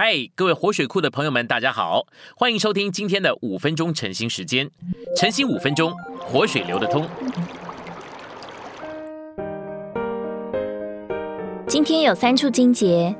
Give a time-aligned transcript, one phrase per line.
[0.00, 2.06] 嗨，各位活水库的朋友们，大家好，
[2.36, 4.70] 欢迎收听今天的五分钟晨兴时间。
[5.16, 7.04] 晨兴五分钟，活水流得通。
[11.66, 13.12] 今天有三处经节，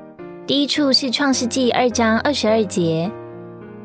[0.47, 3.11] 第一处是创世纪二章二十二节，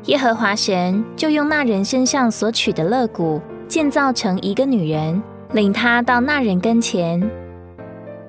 [0.04, 5.20] 耶和华神就用那人身上所取的肋骨建造成一个女人，
[5.50, 7.20] 领他到那人跟前。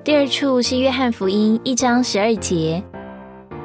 [0.02, 2.82] 第二处是约翰福音一章十二节。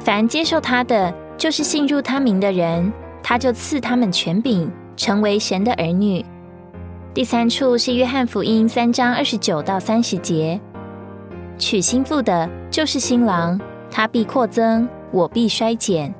[0.02, 6.24] 凡接受他的，就是信入他名的人，他就赐他们权柄，成为神的儿女。
[7.14, 10.60] 第三处是约翰福音三章二十九到三十节，
[11.56, 13.60] 娶新妇的，就是新郎，
[13.92, 16.12] 他必扩增，我必衰减。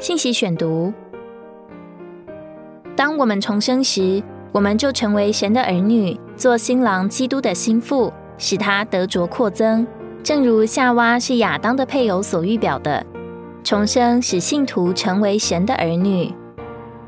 [0.00, 0.92] 信息选读：
[2.96, 9.86] 当我们重生时，我们就成为神的儿女，做新郎基督的心腹，使他得着扩增。
[10.26, 13.06] 正如夏娃是亚当的配偶所预表的，
[13.62, 16.34] 重生使信徒成为神的儿女。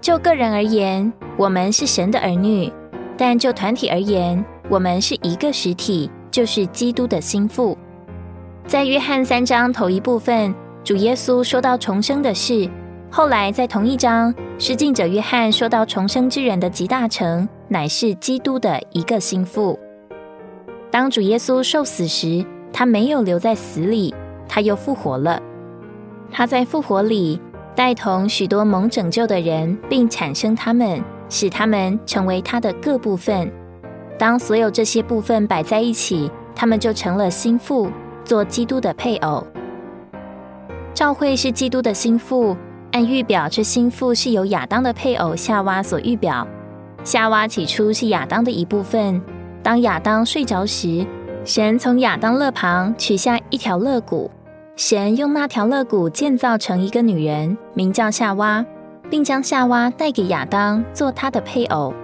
[0.00, 2.70] 就个人而言，我们是神的儿女；
[3.16, 7.76] 但就团体而言，我们是一个实体，就是基督的心腹。
[8.68, 12.70] 在约翰三章头一部分，主耶稣说到重生的事；
[13.10, 19.76] 后来在同一章，施浸者约翰说到重生之人的极大成，乃是基督的一个心腹。
[20.88, 24.14] 当主耶稣受死时，他没有留在死里，
[24.48, 25.40] 他又复活了。
[26.30, 27.40] 他在复活里
[27.74, 33.50] 带同许多蒙拯救的人，并产生他们，使他们成为他的各部分。
[34.18, 37.90] 当所有这些部分摆在一起，他们就成了心腹，
[38.24, 39.46] 做基督的配偶。
[40.92, 42.56] 教会是基督的心腹，
[42.90, 46.46] 按预表，这心腹是由亚当的配偶夏娃所预表。
[47.04, 49.22] 夏娃起初是亚当的一部分，
[49.62, 51.06] 当亚当睡着时。
[51.48, 54.30] 神从亚当肋旁取下一条肋骨，
[54.76, 58.62] 神用那条肋骨建造成一个女人，名叫夏娃，
[59.08, 61.94] 并将夏娃带给亚当做他的配偶。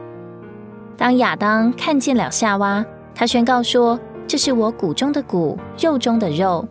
[0.97, 2.83] 当亚当看见了夏娃，
[3.15, 6.67] 他宣告说：“这是我骨中的骨，肉中的肉。”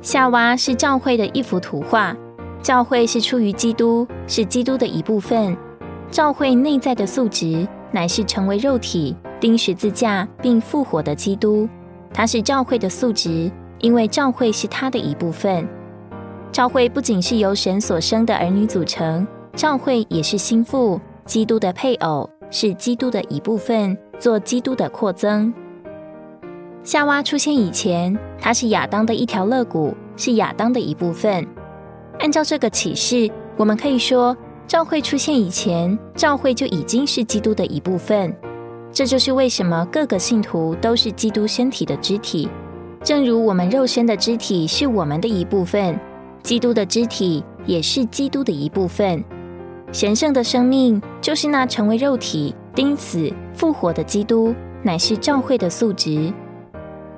[0.00, 2.16] 夏娃是教会的一幅图画，
[2.62, 5.54] 教会是出于基督，是基督的一部分。
[6.10, 11.68] 教会内在的素质乃是成为肉体、钉十字架并复活的基督。
[12.14, 15.68] 它是教会的素质，因为教会是它的一部分。
[16.52, 19.26] 教会不仅是由神所生的儿女组成，
[19.56, 25.52] 教会也是心腹，基督的配偶，是基督的一部分，做基督的扩增。
[26.84, 31.44] 夏娃出现以前，它是亚当的一条肋骨，是亚当的一部分。
[32.20, 34.36] 按照这个启示，我们可以说，
[34.68, 38.32] 教会出现以前，教会就已经是基督的一部分。
[38.94, 42.48] 这就是为什么各个信徒都是基督身体的肢体，
[43.02, 45.98] 正如我们肉身的肢体是我们的一部分，
[46.44, 49.22] 基督的肢体也是基督的一部分。
[49.90, 56.32] 神圣的生命就是那成为肉体、钉死、复活的基督，乃是教会的素质。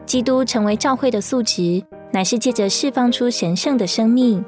[0.07, 4.43] 基督成为教会的素质，乃是借着释放出神圣的生命。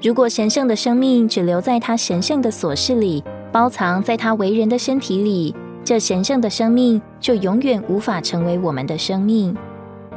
[0.00, 5.54] 如果神圣的生命只留在他神圣的琐事里，包藏在他为人的身体里。
[5.84, 9.56] 这神圣的生命就永远无法成为我们的生命。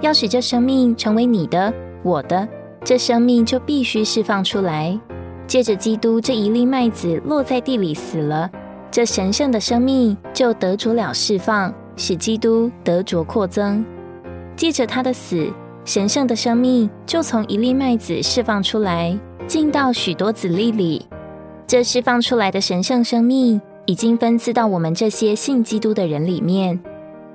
[0.01, 2.47] 要使这生命成为你的、我的，
[2.83, 4.99] 这生命就必须释放出来。
[5.47, 8.49] 借着基督这一粒麦子落在地里死了，
[8.91, 13.85] 这神圣的生命就得着了释放，使基督得着扩增。
[14.55, 15.51] 借着他的死，
[15.85, 21.07] 神圣的生命就从一粒麦子释放出来，进到许多子粒里。
[21.65, 23.59] 这释放出来的神圣生命。
[23.85, 26.79] 已经分赐到我们这些信基督的人里面。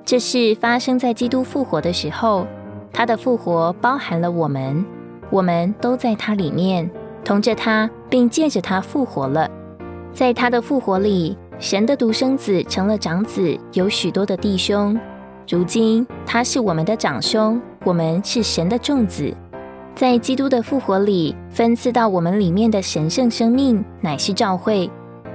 [0.03, 2.47] 这是发生在基督复活的时候，
[2.91, 4.83] 他的复活包含了我们，
[5.29, 6.89] 我们都在他里面，
[7.23, 9.49] 同着他，并借着他复活了。
[10.11, 14.99] 在他的复活里，神的独生子成了长子，有许多的弟兄。
[15.47, 19.31] 如今他是我们的长兄，我们是神的众子。
[19.93, 24.89] 在基督的复活里，分赐到我们里面的神圣生命，乃是教会。